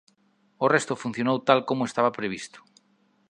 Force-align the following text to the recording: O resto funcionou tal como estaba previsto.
O 0.63 0.65
resto 0.75 1.01
funcionou 1.03 1.37
tal 1.47 1.59
como 1.69 1.87
estaba 1.89 2.15
previsto. 2.19 2.59